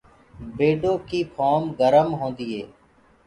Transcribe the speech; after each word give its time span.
بيڊو 0.57 0.93
ڪيٚ 1.07 1.29
ڦهوم 1.35 1.63
گرم 1.79 2.09
هوندي 2.19 2.45
هي۔ 2.53 2.63